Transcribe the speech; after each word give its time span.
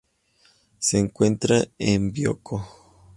Se 0.79 0.97
encuentra 0.97 1.63
en 1.77 2.11
Bioko. 2.11 2.65